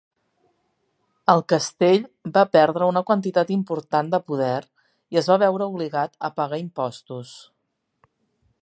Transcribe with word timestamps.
El 1.33 1.43
castell 1.53 1.99
va 2.37 2.43
perdre 2.57 2.87
una 2.93 3.05
quantitat 3.11 3.53
important 3.57 4.11
de 4.15 4.21
poder 4.31 4.57
i 5.15 5.21
es 5.23 5.31
va 5.35 5.39
veure 5.45 5.71
obligat 5.75 6.21
a 6.31 6.35
pagar 6.41 6.63
impostos. 6.67 7.39